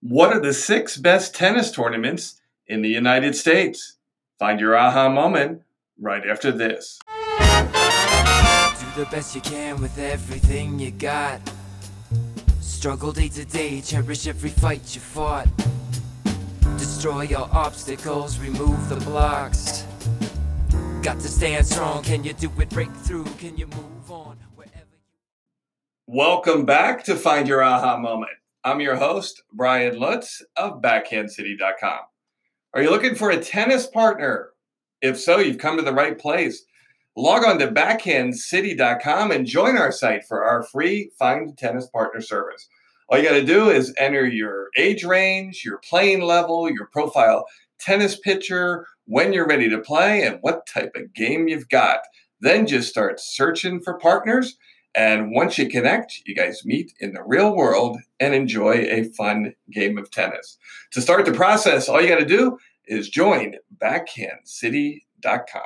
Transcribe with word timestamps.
What 0.00 0.32
are 0.32 0.38
the 0.38 0.52
six 0.52 0.96
best 0.96 1.34
tennis 1.34 1.72
tournaments 1.72 2.40
in 2.68 2.82
the 2.82 2.88
United 2.88 3.34
States? 3.34 3.96
Find 4.38 4.60
your 4.60 4.76
aha 4.76 5.08
moment 5.08 5.62
right 6.00 6.24
after 6.24 6.52
this. 6.52 7.00
Do 7.08 7.16
the 8.96 9.08
best 9.10 9.34
you 9.34 9.40
can 9.40 9.80
with 9.82 9.98
everything 9.98 10.78
you 10.78 10.92
got. 10.92 11.40
Struggle 12.60 13.10
day 13.10 13.26
to 13.30 13.44
day, 13.44 13.80
cherish 13.80 14.28
every 14.28 14.50
fight 14.50 14.94
you 14.94 15.00
fought. 15.00 15.48
Destroy 16.78 17.22
your 17.22 17.48
obstacles, 17.52 18.38
remove 18.38 18.88
the 18.88 19.00
blocks. 19.04 19.84
Got 21.02 21.18
to 21.18 21.28
stand 21.28 21.66
strong, 21.66 22.04
can 22.04 22.22
you 22.22 22.34
do 22.34 22.52
it? 22.60 22.70
Break 22.70 22.94
through, 22.98 23.24
can 23.38 23.56
you 23.56 23.66
move 23.66 24.12
on? 24.12 24.38
Wherever 24.54 24.76
you 24.76 25.00
Welcome 26.06 26.64
back 26.64 27.02
to 27.06 27.16
Find 27.16 27.48
Your 27.48 27.64
Aha 27.64 27.96
Moment. 27.96 28.30
I'm 28.68 28.82
your 28.82 28.96
host, 28.96 29.42
Brian 29.50 29.98
Lutz 29.98 30.42
of 30.54 30.82
BackhandCity.com. 30.82 32.00
Are 32.74 32.82
you 32.82 32.90
looking 32.90 33.14
for 33.14 33.30
a 33.30 33.42
tennis 33.42 33.86
partner? 33.86 34.50
If 35.00 35.18
so, 35.18 35.38
you've 35.38 35.56
come 35.56 35.78
to 35.78 35.82
the 35.82 35.94
right 35.94 36.18
place. 36.18 36.66
Log 37.16 37.46
on 37.46 37.58
to 37.60 37.68
BackhandCity.com 37.68 39.30
and 39.30 39.46
join 39.46 39.78
our 39.78 39.90
site 39.90 40.26
for 40.26 40.44
our 40.44 40.64
free 40.64 41.10
Find 41.18 41.48
a 41.48 41.54
Tennis 41.54 41.86
Partner 41.86 42.20
service. 42.20 42.68
All 43.08 43.16
you 43.16 43.26
got 43.26 43.36
to 43.36 43.44
do 43.44 43.70
is 43.70 43.94
enter 43.96 44.26
your 44.26 44.68
age 44.76 45.02
range, 45.02 45.62
your 45.64 45.80
playing 45.88 46.20
level, 46.20 46.70
your 46.70 46.88
profile 46.92 47.46
tennis 47.80 48.18
picture, 48.20 48.84
when 49.06 49.32
you're 49.32 49.48
ready 49.48 49.70
to 49.70 49.78
play, 49.78 50.24
and 50.24 50.40
what 50.42 50.66
type 50.66 50.92
of 50.94 51.14
game 51.14 51.48
you've 51.48 51.70
got. 51.70 52.00
Then 52.42 52.66
just 52.66 52.90
start 52.90 53.18
searching 53.18 53.80
for 53.80 53.96
partners 53.98 54.58
and 54.98 55.30
once 55.30 55.56
you 55.58 55.68
connect, 55.68 56.22
you 56.26 56.34
guys 56.34 56.64
meet 56.64 56.92
in 56.98 57.12
the 57.12 57.22
real 57.22 57.54
world 57.54 57.98
and 58.18 58.34
enjoy 58.34 58.72
a 58.72 59.04
fun 59.16 59.54
game 59.70 59.96
of 59.96 60.10
tennis. 60.10 60.58
To 60.90 61.00
start 61.00 61.24
the 61.24 61.32
process, 61.32 61.88
all 61.88 62.02
you 62.02 62.08
got 62.08 62.18
to 62.18 62.24
do 62.24 62.58
is 62.84 63.08
join 63.08 63.54
backhandcity.com. 63.80 65.62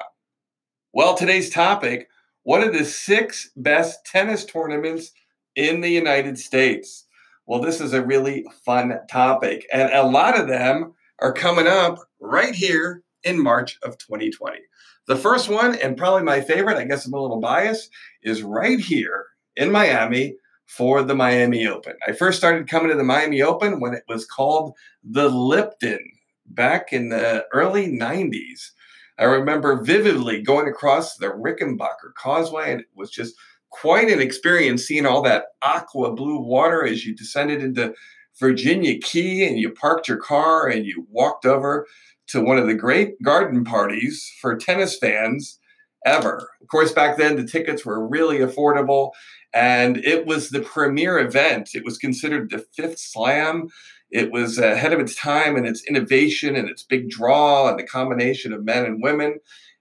Well, 0.92 1.14
today's 1.14 1.48
topic 1.48 2.08
what 2.42 2.62
are 2.62 2.70
the 2.70 2.84
six 2.84 3.50
best 3.56 4.04
tennis 4.04 4.44
tournaments 4.44 5.12
in 5.56 5.80
the 5.80 5.88
United 5.88 6.38
States? 6.38 7.06
Well, 7.46 7.60
this 7.60 7.80
is 7.80 7.94
a 7.94 8.04
really 8.04 8.44
fun 8.66 8.98
topic, 9.08 9.66
and 9.72 9.90
a 9.92 10.02
lot 10.02 10.38
of 10.38 10.46
them 10.46 10.92
are 11.20 11.32
coming 11.32 11.68
up 11.68 12.00
right 12.20 12.54
here 12.54 13.02
in 13.24 13.42
March 13.42 13.78
of 13.82 13.98
2020. 13.98 14.58
The 15.06 15.16
first 15.16 15.48
one, 15.48 15.74
and 15.76 15.96
probably 15.96 16.22
my 16.22 16.40
favorite, 16.40 16.76
I 16.76 16.84
guess 16.84 17.06
I'm 17.06 17.14
a 17.14 17.20
little 17.20 17.40
biased, 17.40 17.90
is 18.22 18.42
right 18.42 18.78
here 18.78 19.26
in 19.56 19.72
Miami 19.72 20.36
for 20.66 21.02
the 21.02 21.14
Miami 21.14 21.66
Open. 21.66 21.94
I 22.06 22.12
first 22.12 22.38
started 22.38 22.68
coming 22.68 22.90
to 22.90 22.96
the 22.96 23.04
Miami 23.04 23.42
Open 23.42 23.80
when 23.80 23.94
it 23.94 24.04
was 24.08 24.26
called 24.26 24.74
the 25.02 25.28
Lipton 25.28 26.00
back 26.46 26.92
in 26.92 27.08
the 27.08 27.46
early 27.52 27.88
90s. 27.88 28.70
I 29.18 29.24
remember 29.24 29.82
vividly 29.82 30.40
going 30.42 30.68
across 30.68 31.16
the 31.16 31.26
Rickenbacker 31.26 32.14
Causeway, 32.16 32.72
and 32.72 32.80
it 32.80 32.86
was 32.94 33.10
just 33.10 33.34
quite 33.70 34.10
an 34.10 34.20
experience 34.20 34.84
seeing 34.84 35.06
all 35.06 35.22
that 35.22 35.46
aqua 35.62 36.12
blue 36.12 36.38
water 36.38 36.86
as 36.86 37.04
you 37.04 37.14
descended 37.14 37.62
into 37.62 37.94
Virginia 38.38 38.98
Key 38.98 39.46
and 39.46 39.58
you 39.58 39.70
parked 39.70 40.08
your 40.08 40.18
car 40.18 40.68
and 40.68 40.86
you 40.86 41.06
walked 41.10 41.44
over 41.44 41.86
to 42.32 42.40
one 42.40 42.58
of 42.58 42.66
the 42.66 42.74
great 42.74 43.20
garden 43.22 43.64
parties 43.64 44.30
for 44.40 44.56
tennis 44.56 44.98
fans 44.98 45.58
ever. 46.04 46.48
Of 46.60 46.68
course, 46.68 46.92
back 46.92 47.16
then 47.16 47.36
the 47.36 47.46
tickets 47.46 47.86
were 47.86 48.06
really 48.06 48.38
affordable 48.38 49.12
and 49.54 49.98
it 49.98 50.26
was 50.26 50.50
the 50.50 50.60
premier 50.60 51.18
event. 51.18 51.70
It 51.74 51.84
was 51.84 51.98
considered 51.98 52.50
the 52.50 52.64
fifth 52.74 52.98
slam. 52.98 53.68
It 54.10 54.32
was 54.32 54.58
ahead 54.58 54.92
of 54.92 55.00
its 55.00 55.14
time 55.14 55.56
and 55.56 55.66
its 55.66 55.84
innovation 55.86 56.56
and 56.56 56.68
its 56.68 56.82
big 56.82 57.08
draw 57.08 57.68
and 57.68 57.78
the 57.78 57.86
combination 57.86 58.52
of 58.52 58.64
men 58.64 58.84
and 58.84 59.02
women. 59.02 59.38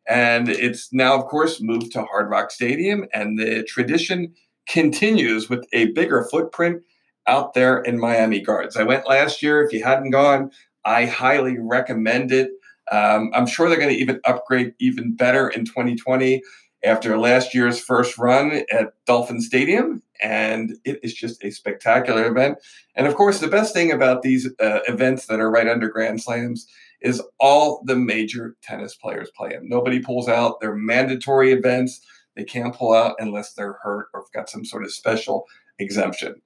And 0.07 0.49
it's 0.49 0.91
now, 0.91 1.15
of 1.15 1.25
course, 1.25 1.61
moved 1.61 1.91
to 1.93 2.03
Hard 2.03 2.29
Rock 2.29 2.51
Stadium, 2.51 3.05
and 3.13 3.37
the 3.37 3.63
tradition 3.63 4.33
continues 4.67 5.49
with 5.49 5.65
a 5.73 5.91
bigger 5.91 6.27
footprint 6.29 6.81
out 7.27 7.53
there 7.53 7.79
in 7.79 7.99
Miami 7.99 8.41
Gardens. 8.41 8.75
I 8.75 8.83
went 8.83 9.07
last 9.07 9.43
year. 9.43 9.63
If 9.63 9.71
you 9.73 9.83
hadn't 9.83 10.09
gone, 10.09 10.51
I 10.85 11.05
highly 11.05 11.57
recommend 11.59 12.31
it. 12.31 12.51
Um, 12.91 13.31
I'm 13.33 13.47
sure 13.47 13.69
they're 13.69 13.79
going 13.79 13.93
to 13.93 14.01
even 14.01 14.19
upgrade 14.25 14.73
even 14.79 15.15
better 15.15 15.47
in 15.49 15.65
2020 15.65 16.41
after 16.83 17.17
last 17.17 17.53
year's 17.53 17.79
first 17.79 18.17
run 18.17 18.63
at 18.71 18.93
Dolphin 19.05 19.39
Stadium. 19.39 20.01
And 20.21 20.77
it 20.83 20.99
is 21.03 21.13
just 21.13 21.43
a 21.43 21.51
spectacular 21.51 22.25
event. 22.25 22.57
And 22.95 23.07
of 23.07 23.15
course, 23.15 23.39
the 23.39 23.47
best 23.47 23.73
thing 23.73 23.91
about 23.91 24.21
these 24.21 24.49
uh, 24.59 24.79
events 24.87 25.27
that 25.27 25.39
are 25.39 25.49
right 25.49 25.67
under 25.67 25.89
Grand 25.89 26.21
Slams 26.21 26.67
is 27.01 27.21
all 27.39 27.81
the 27.85 27.95
major 27.95 28.55
tennis 28.61 28.95
players 28.95 29.31
play 29.35 29.49
them. 29.49 29.67
Nobody 29.67 29.99
pulls 29.99 30.27
out. 30.27 30.59
They're 30.59 30.75
mandatory 30.75 31.51
events. 31.51 32.01
They 32.35 32.43
can't 32.43 32.75
pull 32.75 32.93
out 32.93 33.15
unless 33.19 33.53
they're 33.53 33.77
hurt 33.83 34.07
or 34.13 34.25
got 34.33 34.49
some 34.49 34.65
sort 34.65 34.83
of 34.83 34.93
special 34.93 35.45
exemption. 35.79 36.41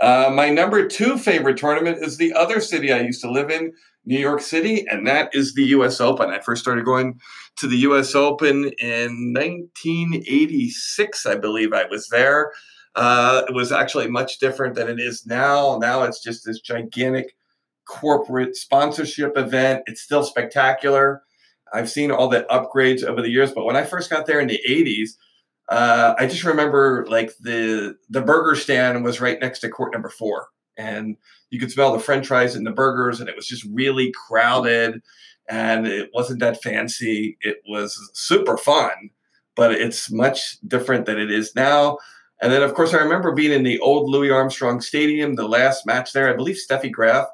Uh, 0.00 0.30
my 0.34 0.50
number 0.50 0.86
two 0.86 1.18
favorite 1.18 1.56
tournament 1.56 1.98
is 2.02 2.16
the 2.16 2.32
other 2.32 2.60
city 2.60 2.92
I 2.92 3.00
used 3.00 3.22
to 3.22 3.30
live 3.30 3.50
in, 3.50 3.72
New 4.06 4.18
York 4.18 4.40
City, 4.40 4.86
and 4.90 5.06
that 5.06 5.30
is 5.34 5.54
the 5.54 5.64
U.S. 5.66 6.00
Open. 6.00 6.30
I 6.30 6.40
first 6.40 6.62
started 6.62 6.84
going 6.84 7.18
to 7.56 7.66
the 7.66 7.78
U.S. 7.78 8.14
Open 8.14 8.70
in 8.78 9.32
1986, 9.32 11.26
I 11.26 11.36
believe 11.36 11.72
I 11.72 11.86
was 11.86 12.08
there. 12.08 12.52
Uh, 12.94 13.42
it 13.48 13.54
was 13.54 13.72
actually 13.72 14.08
much 14.08 14.38
different 14.38 14.74
than 14.74 14.88
it 14.88 15.00
is 15.00 15.24
now. 15.26 15.78
Now 15.78 16.02
it's 16.02 16.22
just 16.22 16.44
this 16.44 16.60
gigantic 16.60 17.34
corporate 17.88 18.56
sponsorship 18.56 19.36
event. 19.36 19.82
It's 19.86 20.02
still 20.02 20.22
spectacular. 20.22 21.22
I've 21.72 21.90
seen 21.90 22.10
all 22.10 22.28
the 22.28 22.46
upgrades 22.50 23.02
over 23.02 23.20
the 23.20 23.30
years, 23.30 23.52
but 23.52 23.64
when 23.64 23.76
I 23.76 23.84
first 23.84 24.10
got 24.10 24.26
there 24.26 24.38
in 24.38 24.46
the 24.48 24.60
80s, 24.68 25.10
uh, 25.68 26.14
I 26.18 26.26
just 26.26 26.44
remember 26.44 27.06
like 27.08 27.32
the 27.40 27.96
the 28.10 28.20
burger 28.20 28.54
stand 28.54 29.02
was 29.04 29.20
right 29.20 29.40
next 29.40 29.60
to 29.60 29.68
court 29.68 29.92
number 29.92 30.10
four, 30.10 30.48
and 30.76 31.16
you 31.50 31.58
could 31.58 31.70
smell 31.70 31.92
the 31.92 31.98
French 31.98 32.26
fries 32.26 32.54
and 32.54 32.66
the 32.66 32.72
burgers, 32.72 33.20
and 33.20 33.28
it 33.28 33.36
was 33.36 33.46
just 33.46 33.64
really 33.72 34.12
crowded, 34.26 35.00
and 35.48 35.86
it 35.86 36.10
wasn't 36.12 36.40
that 36.40 36.62
fancy. 36.62 37.38
It 37.40 37.58
was 37.68 37.98
super 38.12 38.56
fun, 38.56 39.10
but 39.54 39.72
it's 39.72 40.10
much 40.10 40.58
different 40.66 41.06
than 41.06 41.18
it 41.18 41.30
is 41.30 41.54
now. 41.54 41.98
And 42.42 42.52
then, 42.52 42.62
of 42.62 42.74
course, 42.74 42.92
I 42.92 42.98
remember 42.98 43.32
being 43.32 43.52
in 43.52 43.62
the 43.62 43.78
old 43.78 44.10
Louis 44.10 44.30
Armstrong 44.30 44.80
Stadium, 44.80 45.36
the 45.36 45.48
last 45.48 45.86
match 45.86 46.12
there. 46.12 46.28
I 46.28 46.36
believe 46.36 46.56
Steffi 46.56 46.90
Graf 46.90 47.26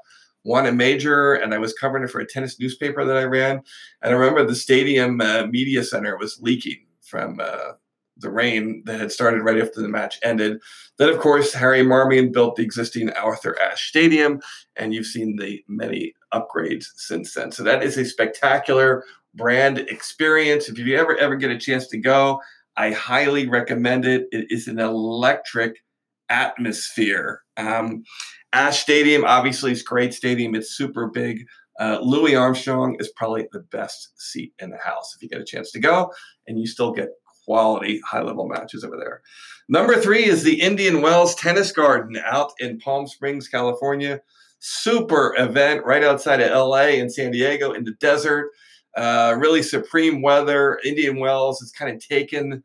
won 0.44 0.66
a 0.66 0.72
major, 0.72 1.34
and 1.34 1.52
I 1.52 1.58
was 1.58 1.72
covering 1.72 2.04
it 2.04 2.10
for 2.10 2.20
a 2.20 2.26
tennis 2.26 2.60
newspaper 2.60 3.04
that 3.04 3.16
I 3.16 3.24
ran. 3.24 3.62
And 4.02 4.14
I 4.14 4.16
remember 4.16 4.44
the 4.44 4.54
stadium 4.54 5.20
uh, 5.20 5.46
media 5.46 5.82
center 5.82 6.16
was 6.16 6.38
leaking 6.40 6.86
from 7.00 7.40
uh, 7.42 7.72
the 8.20 8.30
rain 8.30 8.82
that 8.86 9.00
had 9.00 9.12
started 9.12 9.42
right 9.42 9.60
after 9.60 9.80
the 9.80 9.88
match 9.88 10.18
ended. 10.22 10.60
Then, 10.98 11.08
of 11.08 11.18
course, 11.18 11.52
Harry 11.52 11.82
Marmion 11.82 12.32
built 12.32 12.56
the 12.56 12.62
existing 12.62 13.10
Arthur 13.12 13.60
Ashe 13.60 13.88
Stadium, 13.88 14.40
and 14.76 14.94
you've 14.94 15.06
seen 15.06 15.36
the 15.36 15.64
many 15.68 16.14
upgrades 16.32 16.86
since 16.96 17.34
then. 17.34 17.50
So 17.52 17.62
that 17.64 17.82
is 17.82 17.96
a 17.96 18.04
spectacular 18.04 19.04
brand 19.34 19.78
experience. 19.78 20.68
If 20.68 20.78
you 20.78 20.96
ever 20.96 21.16
ever 21.16 21.36
get 21.36 21.50
a 21.50 21.58
chance 21.58 21.86
to 21.88 21.98
go, 21.98 22.40
I 22.76 22.92
highly 22.92 23.48
recommend 23.48 24.04
it. 24.04 24.26
It 24.32 24.46
is 24.50 24.68
an 24.68 24.78
electric 24.78 25.82
atmosphere. 26.28 27.42
Um, 27.56 28.04
Ashe 28.52 28.80
Stadium, 28.80 29.24
obviously, 29.24 29.72
is 29.72 29.82
great 29.82 30.14
stadium. 30.14 30.54
It's 30.54 30.76
super 30.76 31.06
big. 31.06 31.44
Uh, 31.78 31.98
Louis 32.02 32.36
Armstrong 32.36 32.96
is 32.98 33.10
probably 33.16 33.48
the 33.52 33.60
best 33.70 34.12
seat 34.20 34.52
in 34.58 34.70
the 34.70 34.76
house 34.76 35.14
if 35.14 35.22
you 35.22 35.28
get 35.28 35.40
a 35.40 35.44
chance 35.44 35.70
to 35.72 35.80
go, 35.80 36.12
and 36.46 36.58
you 36.58 36.66
still 36.66 36.92
get 36.92 37.08
quality 37.44 38.00
high 38.06 38.22
level 38.22 38.48
matches 38.48 38.84
over 38.84 38.96
there. 38.96 39.22
Number 39.68 39.96
three 39.96 40.24
is 40.24 40.42
the 40.42 40.60
Indian 40.60 41.00
Wells 41.00 41.34
Tennis 41.34 41.72
Garden 41.72 42.20
out 42.24 42.52
in 42.58 42.78
Palm 42.78 43.06
Springs, 43.06 43.48
California. 43.48 44.20
Super 44.58 45.34
event 45.38 45.84
right 45.84 46.04
outside 46.04 46.40
of 46.40 46.50
LA 46.50 46.98
and 46.98 47.12
San 47.12 47.30
Diego 47.30 47.72
in 47.72 47.84
the 47.84 47.94
desert. 48.00 48.50
Uh, 48.96 49.36
really 49.38 49.62
supreme 49.62 50.22
weather. 50.22 50.80
Indian 50.84 51.20
Wells 51.20 51.60
has 51.60 51.70
kind 51.70 51.94
of 51.94 52.04
taken 52.04 52.62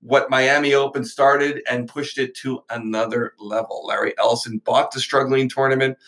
what 0.00 0.30
Miami 0.30 0.74
Open 0.74 1.04
started 1.04 1.62
and 1.70 1.88
pushed 1.88 2.18
it 2.18 2.34
to 2.38 2.60
another 2.70 3.34
level. 3.38 3.86
Larry 3.86 4.14
Ellison 4.18 4.58
bought 4.64 4.90
the 4.90 5.00
struggling 5.00 5.48
tournament, 5.48 5.98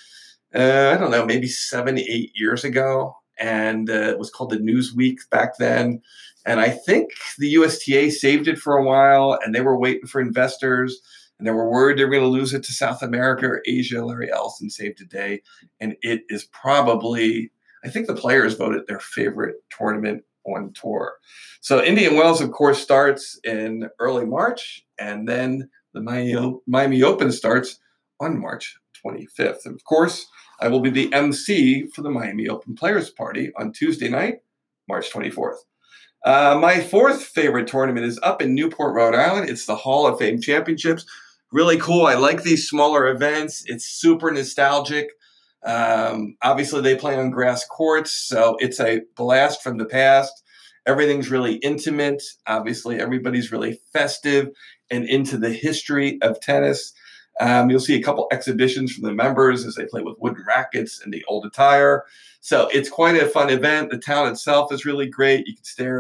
uh, 0.55 0.93
I 0.95 0.99
don't 0.99 1.11
know, 1.11 1.25
maybe 1.25 1.47
seven, 1.47 1.99
eight 1.99 2.33
years 2.35 2.65
ago. 2.65 3.15
And 3.43 3.91
uh, 3.91 4.11
it 4.11 4.19
was 4.19 4.31
called 4.31 4.51
the 4.51 4.57
Newsweek 4.57 5.19
back 5.31 5.59
then. 5.59 6.01
And 6.47 6.61
I 6.61 6.71
think 6.71 7.11
the 7.39 7.49
USTA 7.49 8.11
saved 8.11 8.49
it 8.49 8.59
for 8.59 8.77
a 8.77 8.85
while 8.85 9.39
and 9.45 9.55
they 9.55 9.61
were 9.61 9.79
waiting 9.79 10.07
for 10.07 10.21
investors 10.21 11.01
and 11.39 11.47
they 11.47 11.53
were 11.53 11.69
worried 11.69 11.99
they 11.99 12.05
were 12.05 12.11
going 12.11 12.23
to 12.23 12.29
lose 12.29 12.55
it 12.55 12.63
to 12.63 12.73
South 12.73 13.03
America 13.03 13.47
or 13.47 13.63
Asia. 13.67 14.05
Larry 14.05 14.33
Ellison 14.33 14.71
saved 14.71 15.01
the 15.01 15.05
day. 15.05 15.43
And 15.81 15.97
it 16.03 16.23
is 16.29 16.45
probably, 16.45 17.51
I 17.85 17.89
think 17.89 18.07
the 18.07 18.15
players 18.15 18.55
voted 18.55 18.87
their 18.87 19.01
favorite 19.01 19.57
tournament 19.77 20.23
on 20.47 20.73
tour. 20.73 21.15
So 21.61 21.83
Indian 21.83 22.17
Wells, 22.17 22.41
of 22.41 22.53
course, 22.53 22.81
starts 22.81 23.39
in 23.45 23.89
early 23.99 24.25
March 24.25 24.85
and 24.99 25.29
then 25.29 25.69
the 25.95 26.01
Miami 26.67 27.03
Open 27.03 27.33
starts 27.33 27.79
on 28.21 28.41
March 28.41 28.77
25th. 29.05 29.67
And 29.67 29.75
of 29.75 29.85
course, 29.85 30.27
I 30.63 30.69
will 30.69 30.81
be 30.81 30.91
the 30.91 31.13
MC 31.13 31.87
for 31.89 32.03
the 32.03 32.11
Miami 32.11 32.47
Open 32.47 32.77
Players 32.77 33.11
Party 33.11 33.51
on 33.59 33.73
Tuesday 33.73 34.09
night, 34.09 34.43
March 34.89 35.11
24th. 35.11 35.57
Uh, 36.25 36.57
my 36.61 36.79
fourth 36.81 37.25
favorite 37.25 37.67
tournament 37.67 38.07
is 38.07 38.21
up 38.23 38.41
in 38.41 38.55
Newport, 38.55 38.95
Rhode 38.95 39.17
Island. 39.17 39.51
It's 39.51 39.67
the 39.67 39.75
Hall 39.75 40.07
of 40.07 40.21
Fame 40.21 40.41
Championships. 40.41 41.05
Really 41.51 41.79
cool. 41.79 42.07
I 42.07 42.15
like 42.15 42.45
these 42.45 42.69
smaller 42.69 43.09
events. 43.09 43.65
It's 43.67 43.87
super 43.87 44.31
nostalgic. 44.31 45.09
Um, 45.65 46.37
obviously, 46.43 46.81
they 46.81 46.95
play 46.95 47.17
on 47.19 47.31
grass 47.31 47.65
courts, 47.67 48.13
so 48.13 48.57
it's 48.61 48.79
a 48.79 49.01
blast 49.17 49.65
from 49.65 49.79
the 49.79 49.85
past. 49.85 50.45
Everything's 50.87 51.29
really 51.29 51.55
intimate. 51.57 52.23
Obviously, 52.47 53.01
everybody's 53.01 53.51
really 53.51 53.81
festive 53.93 54.51
and 54.93 55.09
into 55.09 55.39
the 55.39 55.51
history 55.51 56.21
of 56.23 56.41
tennis. 56.41 56.93
Um, 57.41 57.71
you'll 57.71 57.81
see 57.81 57.99
a 57.99 58.03
couple 58.03 58.29
exhibitions 58.31 58.93
from 58.93 59.05
the 59.05 59.15
members 59.15 59.65
as 59.65 59.75
they 59.75 59.87
play 59.87 60.03
with 60.03 60.19
wooden 60.19 60.45
rackets 60.47 61.01
and 61.03 61.13
the 61.13 61.25
old 61.27 61.47
attire. 61.47 62.05
So 62.41 62.69
it's 62.73 62.91
quite 62.91 63.17
a 63.17 63.27
fun 63.27 63.51
event. 63.51 63.91
The 63.91 63.99
town 63.99 64.29
itself 64.29 64.73
is 64.73 64.85
really 64.85 65.07
great. 65.07 65.47
You 65.47 65.55
can 65.55 65.65
stay, 65.65 65.91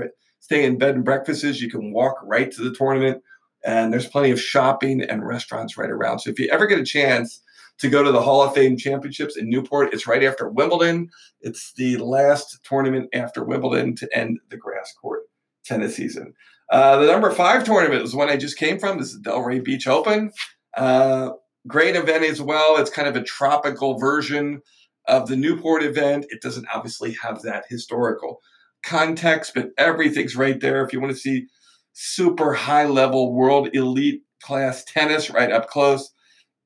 stay 0.40 0.64
in 0.64 0.79
bed 0.79 0.94
and 0.94 1.05
breakfasts. 1.05 1.61
You 1.61 1.70
can 1.70 1.93
walk 1.93 2.17
right 2.23 2.50
to 2.52 2.62
the 2.62 2.75
tournament, 2.75 3.23
and 3.64 3.93
there's 3.93 4.08
plenty 4.08 4.31
of 4.31 4.40
shopping 4.40 5.02
and 5.02 5.26
restaurants 5.26 5.76
right 5.76 5.90
around. 5.90 6.20
So 6.20 6.31
if 6.31 6.38
you 6.38 6.49
ever 6.50 6.67
get 6.67 6.79
a 6.79 6.84
chance 6.84 7.40
to 7.79 7.88
go 7.88 8.02
to 8.02 8.12
the 8.12 8.23
Hall 8.23 8.43
of 8.43 8.55
Fame 8.55 8.76
Championships 8.76 9.37
in 9.37 9.49
Newport, 9.49 9.94
it's 9.94 10.06
right 10.06 10.23
after 10.23 10.49
Wimbledon. 10.49 11.11
It's 11.40 11.73
the 11.73 11.96
last 11.96 12.61
tournament 12.64 13.08
after 13.14 13.43
Wimbledon 13.43 13.96
to 13.96 14.17
end 14.17 14.38
the 14.50 14.56
grass 14.56 14.93
court 15.00 15.23
tennis 15.64 15.96
season. 15.96 16.34
Uh, 16.70 16.99
the 16.99 17.06
number 17.06 17.31
five 17.31 17.64
tournament 17.64 18.02
was 18.02 18.14
one 18.14 18.29
I 18.29 18.37
just 18.37 18.58
came 18.58 18.79
from. 18.79 18.99
This 18.99 19.12
is 19.12 19.20
Delray 19.20 19.62
Beach 19.62 19.87
Open. 19.87 20.32
Uh, 20.76 21.30
great 21.66 21.96
event 21.96 22.24
as 22.24 22.40
well. 22.40 22.76
It's 22.76 22.90
kind 22.90 23.08
of 23.08 23.16
a 23.16 23.22
tropical 23.22 23.98
version 23.98 24.62
of 25.06 25.28
the 25.28 25.36
Newport 25.36 25.82
event. 25.82 26.26
It 26.30 26.42
doesn't 26.42 26.69
obviously 26.72 27.16
have 27.22 27.42
that 27.42 27.64
historical 27.69 28.40
context, 28.82 29.52
but 29.54 29.70
everything's 29.78 30.36
right 30.36 30.60
there. 30.60 30.84
If 30.84 30.92
you 30.92 31.00
want 31.00 31.12
to 31.12 31.19
see 31.20 31.46
super 31.92 32.54
high 32.54 32.86
level 32.86 33.32
world 33.32 33.69
elite 33.74 34.22
class 34.42 34.84
tennis 34.84 35.30
right 35.30 35.52
up 35.52 35.69
close, 35.69 36.12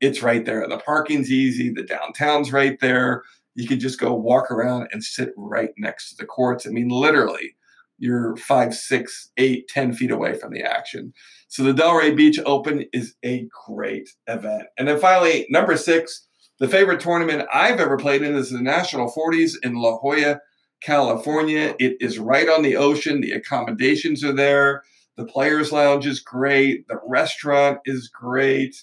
it's 0.00 0.22
right 0.22 0.44
there. 0.44 0.66
The 0.68 0.78
parking's 0.78 1.30
easy, 1.30 1.70
the 1.70 1.82
downtown's 1.82 2.52
right 2.52 2.78
there. 2.80 3.22
You 3.54 3.66
can 3.66 3.80
just 3.80 3.98
go 3.98 4.12
walk 4.12 4.50
around 4.50 4.88
and 4.92 5.02
sit 5.02 5.32
right 5.36 5.70
next 5.78 6.10
to 6.10 6.16
the 6.16 6.26
courts. 6.26 6.66
I 6.66 6.70
mean, 6.70 6.88
literally, 6.88 7.55
you're 7.98 8.36
five, 8.36 8.74
six, 8.74 9.30
eight, 9.36 9.68
ten 9.68 9.92
feet 9.92 10.10
away 10.10 10.34
from 10.34 10.52
the 10.52 10.62
action. 10.62 11.12
So 11.48 11.62
the 11.62 11.72
Delray 11.72 12.16
Beach 12.16 12.38
Open 12.44 12.84
is 12.92 13.14
a 13.24 13.48
great 13.66 14.10
event. 14.26 14.64
And 14.78 14.88
then 14.88 14.98
finally, 14.98 15.46
number 15.50 15.76
six, 15.76 16.26
the 16.58 16.68
favorite 16.68 17.00
tournament 17.00 17.48
I've 17.52 17.80
ever 17.80 17.96
played 17.96 18.22
in 18.22 18.34
is 18.34 18.50
the 18.50 18.62
National 18.62 19.12
40s 19.12 19.54
in 19.62 19.74
La 19.76 19.98
Jolla, 19.98 20.40
California. 20.82 21.74
It 21.78 21.96
is 22.00 22.18
right 22.18 22.48
on 22.48 22.62
the 22.62 22.76
ocean. 22.76 23.20
The 23.20 23.32
accommodations 23.32 24.24
are 24.24 24.32
there. 24.32 24.82
The 25.16 25.26
players' 25.26 25.72
lounge 25.72 26.06
is 26.06 26.20
great. 26.20 26.86
The 26.88 26.98
restaurant 27.06 27.78
is 27.84 28.08
great. 28.08 28.76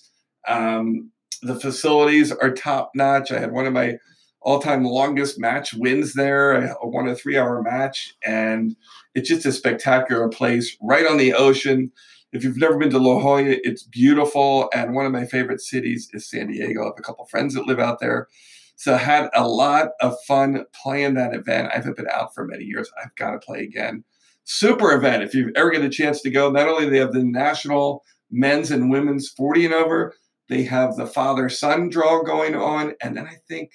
Um, 0.47 1.11
the 1.41 1.59
facilities 1.59 2.31
are 2.31 2.51
top 2.51 2.91
notch. 2.95 3.31
I 3.31 3.39
had 3.39 3.51
one 3.51 3.67
of 3.67 3.73
my 3.73 3.97
all 4.43 4.59
time 4.59 4.83
longest 4.83 5.39
match 5.39 5.73
wins 5.73 6.13
there. 6.13 6.71
I 6.71 6.73
won 6.83 7.07
a 7.07 7.15
three 7.15 7.37
hour 7.37 7.61
match, 7.61 8.13
and 8.25 8.75
it's 9.15 9.29
just 9.29 9.45
a 9.45 9.51
spectacular 9.51 10.29
place 10.29 10.77
right 10.81 11.07
on 11.07 11.17
the 11.17 11.33
ocean. 11.33 11.91
If 12.31 12.43
you've 12.43 12.57
never 12.57 12.77
been 12.77 12.89
to 12.89 12.99
La 12.99 13.19
Jolla, 13.19 13.43
it's 13.45 13.83
beautiful. 13.83 14.69
And 14.73 14.95
one 14.95 15.05
of 15.05 15.11
my 15.11 15.25
favorite 15.25 15.61
cities 15.61 16.09
is 16.13 16.29
San 16.29 16.47
Diego. 16.47 16.81
I 16.81 16.85
have 16.85 16.93
a 16.97 17.03
couple 17.03 17.25
friends 17.25 17.53
that 17.53 17.67
live 17.67 17.79
out 17.79 17.99
there. 17.99 18.27
So 18.75 18.95
I 18.95 18.97
had 18.97 19.29
a 19.35 19.47
lot 19.47 19.89
of 20.01 20.15
fun 20.27 20.65
playing 20.73 21.13
that 21.13 21.35
event. 21.35 21.71
I 21.71 21.77
haven't 21.77 21.95
been 21.95 22.09
out 22.11 22.33
for 22.33 22.45
many 22.45 22.65
years. 22.65 22.91
I've 23.01 23.15
got 23.15 23.31
to 23.31 23.39
play 23.39 23.59
again. 23.59 24.03
Super 24.45 24.91
event. 24.93 25.23
If 25.23 25.35
you 25.35 25.51
ever 25.55 25.69
get 25.69 25.83
a 25.83 25.89
chance 25.89 26.21
to 26.21 26.31
go, 26.31 26.49
not 26.49 26.67
only 26.67 26.85
do 26.85 26.89
they 26.89 26.97
have 26.97 27.13
the 27.13 27.23
national 27.23 28.03
men's 28.31 28.71
and 28.71 28.89
women's 28.89 29.29
40 29.29 29.65
and 29.65 29.73
over, 29.75 30.15
they 30.49 30.63
have 30.63 30.95
the 30.95 31.05
father 31.05 31.49
son 31.49 31.89
draw 31.89 32.23
going 32.23 32.55
on. 32.55 32.95
And 33.01 33.15
then 33.15 33.25
I 33.27 33.35
think 33.47 33.71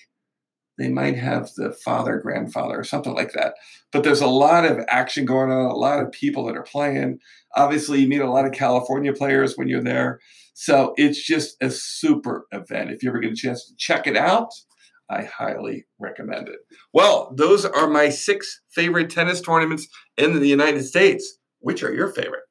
they 0.79 0.89
might 0.89 1.17
have 1.17 1.51
the 1.57 1.73
father 1.73 2.19
grandfather 2.19 2.79
or 2.79 2.85
something 2.85 3.15
like 3.15 3.33
that. 3.33 3.55
But 3.93 4.05
there's 4.05 4.21
a 4.21 4.29
lot 4.29 4.65
of 4.65 4.85
action 4.89 5.25
going 5.25 5.51
on 5.51 5.67
a 5.67 5.75
lot 5.75 6.01
of 6.01 6.13
people 6.13 6.47
that 6.47 6.57
are 6.57 6.63
playing. 6.63 7.19
Obviously 7.57 8.01
you 8.01 8.09
meet 8.09 8.21
a 8.21 8.31
lot 8.31 8.47
of 8.47 8.53
california 8.53 9.13
players 9.13 9.57
when 9.57 9.69
you're 9.69 9.83
there. 9.83 10.21
So 10.55 10.95
it's 10.97 11.25
just 11.25 11.57
a 11.61 11.71
super 11.71 12.47
event. 12.53 12.91
If 12.91 13.03
you 13.03 13.11
ever 13.11 13.21
get 13.21 13.33
a 13.33 13.37
chance 13.37 13.67
to 13.67 13.75
check 13.77 14.07
it 14.07 14.17
out 14.17 14.51
i 15.11 15.23
highly 15.23 15.87
recommend 15.99 16.49
it. 16.49 16.59
Well 16.93 17.33
those 17.35 17.65
are 17.65 17.89
my 17.89 18.09
six 18.11 18.61
favorite 18.71 19.11
tennis 19.11 19.41
tournaments 19.41 19.89
in 20.17 20.39
the 20.39 20.49
united 20.49 20.85
states. 20.85 21.39
Which 21.61 21.83
are 21.83 21.93
your 21.93 22.13
favorite? 22.13 22.45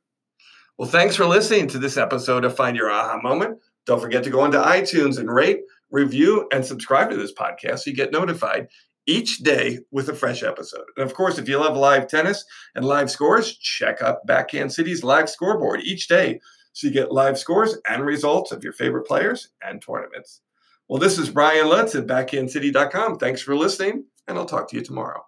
Well 0.77 0.89
thanks 0.89 1.15
for 1.15 1.25
listening 1.25 1.67
to 1.69 1.79
this 1.79 1.97
episode 1.97 2.43
of 2.43 2.55
find 2.55 2.75
your 2.75 2.89
aha 2.91 3.19
moment. 3.21 3.59
Don't 3.85 4.01
forget 4.01 4.23
to 4.25 4.29
go 4.29 4.43
into 4.43 4.59
itunes 4.59 5.17
and 5.17 5.33
rate 5.33 5.61
review, 5.91 6.47
and 6.51 6.65
subscribe 6.65 7.09
to 7.09 7.17
this 7.17 7.33
podcast 7.33 7.79
so 7.79 7.89
you 7.89 7.95
get 7.95 8.11
notified 8.11 8.67
each 9.05 9.37
day 9.39 9.79
with 9.91 10.09
a 10.09 10.13
fresh 10.13 10.43
episode. 10.43 10.83
And 10.97 11.05
of 11.05 11.13
course, 11.13 11.37
if 11.37 11.47
you 11.47 11.57
love 11.57 11.77
live 11.77 12.07
tennis 12.07 12.43
and 12.75 12.85
live 12.85 13.09
scores, 13.09 13.57
check 13.57 14.01
out 14.01 14.27
Backhand 14.27 14.73
City's 14.73 15.03
live 15.03 15.29
scoreboard 15.29 15.81
each 15.81 16.07
day 16.07 16.39
so 16.73 16.87
you 16.87 16.93
get 16.93 17.11
live 17.11 17.39
scores 17.39 17.77
and 17.89 18.05
results 18.05 18.51
of 18.51 18.63
your 18.63 18.73
favorite 18.73 19.07
players 19.07 19.49
and 19.63 19.81
tournaments. 19.81 20.41
Well, 20.87 20.99
this 20.99 21.17
is 21.17 21.29
Brian 21.29 21.67
Lutz 21.67 21.95
at 21.95 22.05
backhandcity.com. 22.05 23.17
Thanks 23.17 23.41
for 23.41 23.55
listening, 23.55 24.05
and 24.27 24.37
I'll 24.37 24.45
talk 24.45 24.69
to 24.69 24.75
you 24.75 24.83
tomorrow. 24.83 25.25